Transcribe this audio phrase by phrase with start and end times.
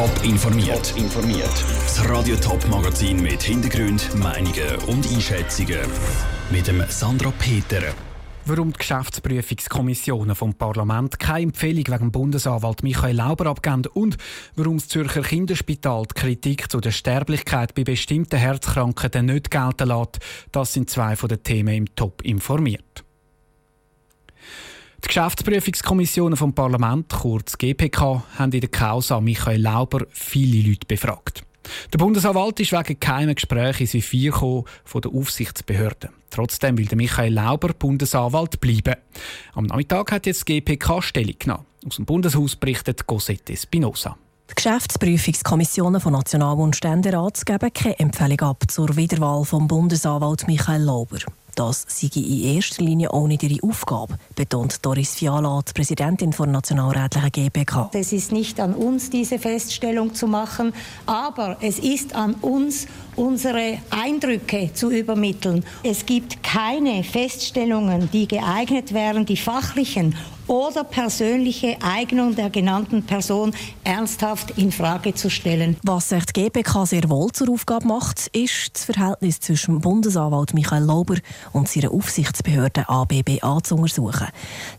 [0.00, 0.94] Top informiert.
[0.96, 1.64] informiert.
[1.82, 5.80] Das Radio Top Magazin mit Hintergrund, Meinungen und Einschätzungen
[6.50, 7.82] mit dem Sandra Peter.
[8.46, 14.16] Warum die Geschäftsprüfungskommissionen vom Parlament keine Empfehlung wegen Bundesanwalt Michael Lauber abgeben und
[14.56, 20.20] warum das Zürcher Kinderspital die Kritik zu der Sterblichkeit bei bestimmten Herzkrankheiten nicht gelten lässt,
[20.50, 23.04] das sind zwei von den Themen im Top informiert.
[25.02, 31.42] Die Geschäftsprüfungskommissionen vom Parlament, kurz GPK, haben in der Causa Michael Lauber viele Leute befragt.
[31.92, 34.64] Der Bundesanwalt ist wegen geheimen Gesprächen ins Visier von
[35.02, 36.10] der Aufsichtsbehörde.
[36.30, 38.96] Trotzdem will Michael Lauber Bundesanwalt bleiben.
[39.54, 41.66] Am Nachmittag hat jetzt die GPK Stellung genommen.
[41.86, 44.16] Aus dem Bundeshaus berichtet Cosette Spinoza.
[44.50, 50.82] Die Geschäftsprüfungskommissionen von National- und Ständerat geben keine Empfehlung ab zur Wiederwahl vom Bundesanwalt Michael
[50.82, 51.18] Lauber.
[51.60, 57.30] Das sei in erster Linie auch ihre Aufgabe, betont Doris Fiala, die Präsidentin der nationalrätlichen
[57.30, 57.90] GPK.
[57.92, 60.72] Es ist nicht an uns, diese Feststellung zu machen,
[61.04, 65.62] aber es ist an uns, unsere Eindrücke zu übermitteln.
[65.82, 70.16] Es gibt keine Feststellungen, die geeignet wären, die fachlichen
[70.50, 75.76] oder persönliche Eignung der genannten Person ernsthaft in Frage zu stellen.
[75.84, 80.82] Was sich die GPK sehr wohl zur Aufgabe macht, ist das Verhältnis zwischen Bundesanwalt Michael
[80.82, 81.14] Lauber
[81.52, 84.26] und seiner Aufsichtsbehörde ABBA zu untersuchen.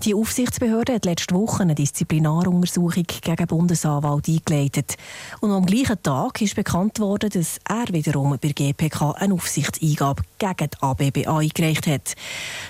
[0.04, 4.98] Die Aufsichtsbehörde hat letzte Woche eine Disziplinaruntersuchung gegen Bundesanwalt eingeleitet.
[5.40, 10.70] Und am gleichen Tag ist bekannt worden, dass er wiederum bei GPK eine Aufsichtseingabe gegen
[10.70, 12.16] die ABBA eingereicht hat.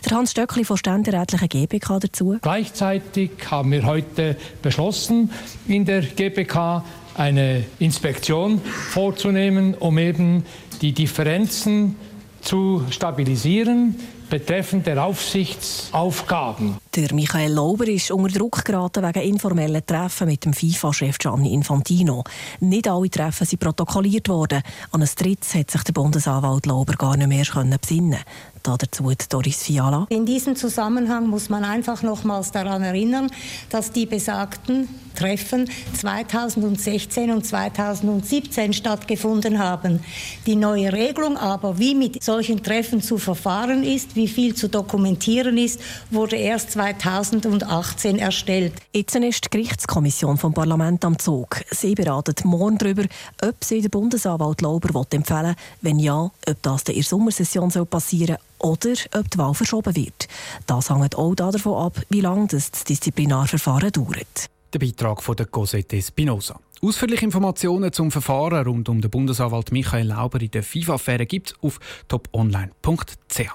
[0.06, 2.38] Der Hans Stöckli von ständerätlichen GPK dazu.
[2.44, 5.32] Gleichzeitig Gleichzeitig haben wir heute beschlossen,
[5.66, 6.84] in der GPK
[7.16, 10.46] eine Inspektion vorzunehmen, um eben
[10.82, 11.96] die Differenzen
[12.42, 13.96] zu stabilisieren
[14.30, 16.80] betreffend der Aufsichtsaufgaben.
[16.94, 22.26] Der Michael Lauber ist unter Druck geraten wegen informellen Treffen mit dem FIFA-Chef Gianni Infantino.
[22.60, 24.62] Nicht alle Treffen sind protokolliert worden.
[24.92, 28.20] An ein drittes hat sich der Bundesanwalt Lauber gar nicht mehr besinnen
[28.64, 30.06] Dazu Doris Fiala.
[30.10, 33.32] In diesem Zusammenhang muss man einfach nochmals daran erinnern,
[33.70, 35.70] dass die besagten Treffen
[36.00, 40.00] 2016 und 2017 stattgefunden haben.
[40.46, 45.58] Die neue Regelung aber, wie mit solchen Treffen zu verfahren ist, wie viel zu dokumentieren
[45.58, 45.80] ist,
[46.12, 48.74] wurde erst 2018 erstellt.
[48.92, 51.62] Jetzt ist die Gerichtskommission vom Parlament am Zug.
[51.70, 53.04] Sie beraten morgen darüber,
[53.44, 55.56] ob sie den Bundesanwalt Lauber empfehlen will.
[55.82, 60.28] Wenn ja, ob das in der Sommersession passieren soll oder ob die Wahl verschoben wird.
[60.66, 64.50] Das hängt auch davon ab, wie lange das Disziplinarverfahren dauert.
[64.74, 66.60] Der Beitrag von der Cosette Spinoza.
[66.82, 71.56] Ausführliche Informationen zum Verfahren rund um den Bundesanwalt Michael Lauber in der FIFA-Affäre gibt es
[71.62, 73.52] auf toponline.ch.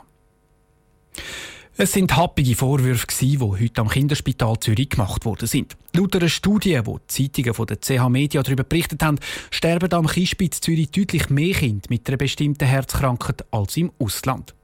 [1.78, 5.76] Es sind happige Vorwürfe, die heute am Kinderspital Zürich gemacht worden sind.
[5.94, 9.18] Laut einer Studie, die die Zeitungen von der CH Media darüber berichtet haben,
[9.50, 14.54] sterben am Kinderspital Zürich deutlich mehr Kinder mit einer bestimmten Herzkrankheit als im Ausland.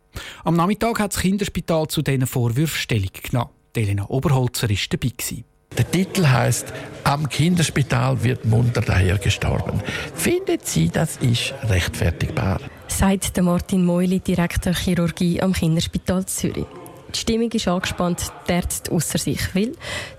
[0.43, 3.50] Am Nachmittag hat das Kinderspital zu diesen Vorwürfen Stellung genommen.
[3.77, 5.09] Elena Oberholzer war dabei.
[5.09, 5.44] Gewesen.
[5.77, 6.73] Der Titel heißt
[7.05, 9.83] Am Kinderspital wird munter daher gestorben.
[10.15, 12.59] Findet sie, das ist rechtfertigbar?
[12.89, 16.67] Sagt Martin Meuli, Direktor Chirurgie am Kinderspital Zürich.
[17.15, 19.73] Die Stimmung ist angespannt, die Ärzte ausser sich, weil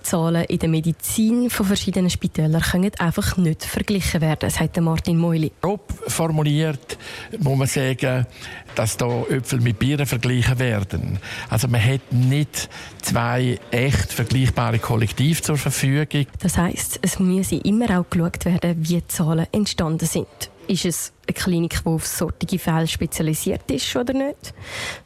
[0.03, 5.51] Zahlen in der Medizin von verschiedenen Spitälern können einfach nicht verglichen werden, sagt Martin Meuli.
[5.61, 6.97] Grob formuliert
[7.39, 8.27] muss man sagen,
[8.75, 11.19] dass da Äpfel mit Bieren verglichen werden.
[11.49, 12.69] Also man hat nicht
[13.01, 16.27] zwei echt vergleichbare Kollektive zur Verfügung.
[16.41, 20.27] Das heißt, es muss immer auch geschaut werden, wie die Zahlen entstanden sind.
[20.67, 24.53] Ist es eine Klinik, die auf solche Fälle spezialisiert ist oder nicht?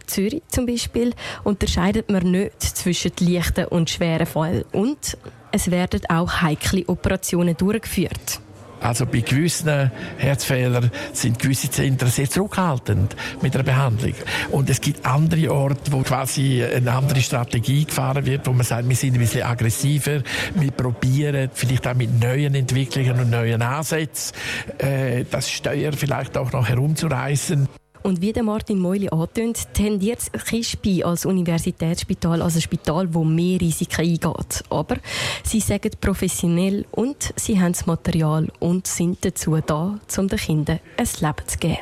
[0.05, 1.13] Zürich zum Beispiel
[1.43, 5.17] unterscheidet man nicht zwischen leichten und schweren Fällen und
[5.51, 8.41] es werden auch heikle Operationen durchgeführt.
[8.81, 14.13] Also bei gewissen Herzfehlern sind gewisse Zentren sehr zurückhaltend mit der Behandlung.
[14.51, 18.87] Und es gibt andere Orte, wo quasi eine andere Strategie gefahren wird, wo man sagt,
[18.87, 20.21] wir sind ein bisschen aggressiver,
[20.55, 24.35] wir probieren vielleicht auch mit neuen Entwicklungen und neuen Ansätzen
[24.77, 27.67] äh, das Steuer vielleicht auch noch herumzureißen.
[28.03, 33.59] Und wie der Martin Meuli antönt, tendiert Kispi als Universitätsspital als ein Spital, wo mehr
[33.59, 34.63] Risiken eingeht.
[34.69, 34.97] Aber
[35.43, 40.79] sie sagen professionell und sie haben das Material und sind dazu da, um den Kindern
[40.97, 41.77] ein Leben zu geben.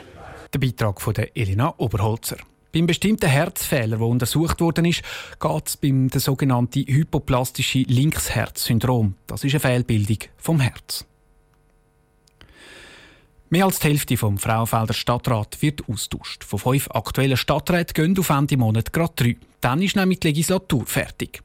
[0.53, 2.37] Der Beitrag von der Elena Oberholzer.
[2.75, 5.01] Beim bestimmten Herzfehler, der untersucht worden ist,
[5.39, 9.15] geht es beim sogenannten hypoplastischen Linksherzsyndrom.
[9.27, 11.05] Das ist eine Fehlbildung vom Herz.
[13.49, 16.43] Mehr als die Hälfte vom Frauenfelder Stadtrat wird austauscht.
[16.43, 19.37] Von fünf aktuellen Stadträten gehen auf Ende Monat gerade drei.
[19.61, 21.41] Dann ist nämlich die Legislatur fertig.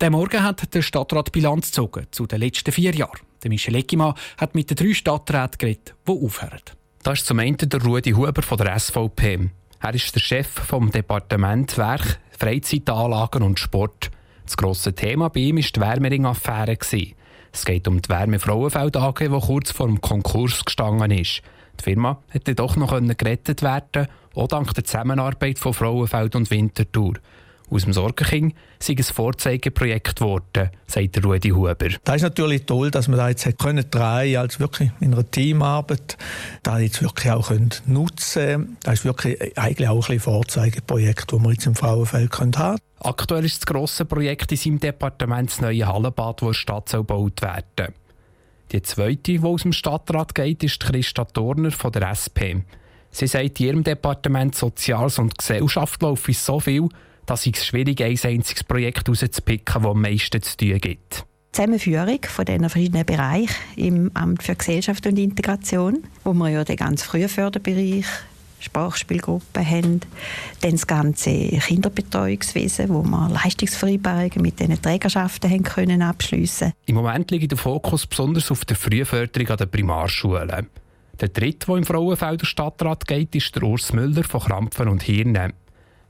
[0.00, 3.20] Der Morgen hat der Stadtrat Bilanz gezogen zu den letzten vier Jahren.
[3.42, 6.60] Der Michel Eckimann hat mit den drei Stadträten geredet, die aufhören.
[7.04, 9.50] Das ist zum einen der Rudi Huber von der SVP.
[9.80, 14.10] Er ist der Chef vom Departement Werk, Freizeitanlagen und Sport.
[14.44, 16.76] Das grosse Thema bei ihm war die Wärmering-Affäre.
[17.54, 21.40] Es geht um die Wärme Frauenfeld AG, die kurz vor dem Konkurs gestanden ist.
[21.78, 27.14] Die Firma hätte doch noch gerettet werden auch dank der Zusammenarbeit von Frauenfeld und Winterthur.
[27.70, 31.88] Aus dem Sorgenkind sei ein Vorzeigeprojekt geworden, sagt Rudi Huber.
[32.04, 36.18] Das ist natürlich toll, dass wir da jetzt können drei als wirklich in einer Teamarbeit
[36.62, 38.76] da jetzt wirklich auch können nutzen.
[38.82, 42.78] Das ist wirklich eigentlich auch ein Vorzeigeprojekt, das wir jetzt im Frauenfeld können haben.
[43.00, 46.90] Aktuell ist das grosse Projekt in seinem Departement das neue Hallenbad, das in der Stadt
[46.90, 47.94] gebaut werden soll.
[48.72, 52.64] Die zweite, die aus dem Stadtrat geht, ist Christa Turner von der SP.
[53.10, 56.88] Sie sagt, in ihrem Departement Soziales und Gesellschaft laufe so viel,
[57.26, 61.24] dass es schwierig ein einziges Projekt herauszupicken, das am meisten zu tun gibt.
[61.52, 66.76] Zusammenführung von diesen verschiedenen Bereichen im Amt für Gesellschaft und Integration, wo wir ja den
[66.76, 68.06] ganz frühen Förderbereich
[68.64, 70.00] Sprachspielgruppen haben,
[70.62, 76.72] dann das ganze Kinderbetreuungswesen, wo wir Leistungsvereinbarungen mit diesen Trägerschaften haben können abschliessen.
[76.86, 80.66] Im Moment liegt der Fokus besonders auf der Frühförderung an den Primarschulen.
[81.20, 85.52] Der dritte, der im Frauenfelder Stadtrat geht, ist der Urs Müller von Krampfen und Hirnen.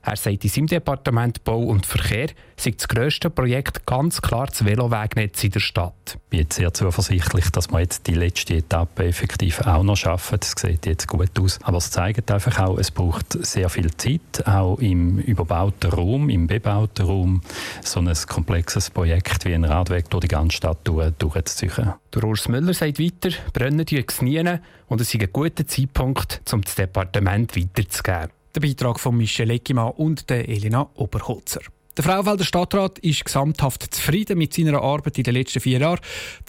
[0.07, 4.63] Er sagt, in seinem Departement Bau und Verkehr sei das grösste Projekt ganz klar das
[4.63, 6.19] Velowegnetz in der Stadt.
[6.29, 10.37] Ich bin sehr zuversichtlich, dass wir jetzt die letzte Etappe effektiv auch noch schaffen.
[10.39, 11.57] Das sieht jetzt gut aus.
[11.63, 16.45] Aber es zeigt einfach auch, es braucht sehr viel Zeit, auch im überbauten Raum, im
[16.45, 17.41] bebauten Raum,
[17.83, 21.95] so ein komplexes Projekt wie ein Radweg durch die ganze Stadt durchzuziehen.
[22.13, 24.39] Der Urs Müller sagt weiter, brennen die nie
[24.87, 28.29] und es ist ein guter Zeitpunkt, um das Departement weiterzugeben.
[28.55, 31.59] Der Beitrag von Michel Eckimann und der Elena Oberholzer.
[31.97, 35.99] Der Frauenfelder Stadtrat ist gesamthaft zufrieden mit seiner Arbeit in den letzten vier Jahren.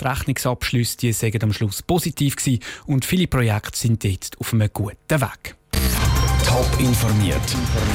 [0.01, 4.69] Die Rechnungsabschlüsse die sagen am Schluss positiv gewesen und viele Projekte sind jetzt auf einem
[4.73, 5.57] guten Weg.
[6.45, 7.41] Top informiert,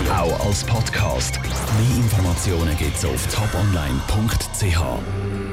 [0.10, 1.40] auch als Podcast.
[1.42, 5.51] Mehr Informationen gibt es auf toponline.ch.